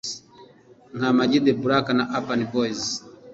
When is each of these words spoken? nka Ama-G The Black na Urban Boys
nka 0.95 1.07
Ama-G 1.11 1.31
The 1.45 1.53
Black 1.63 1.85
na 1.97 2.03
Urban 2.17 2.41
Boys 2.53 2.83